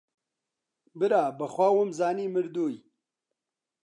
[0.99, 2.77] برا بەخوا وەمانزانی مردووی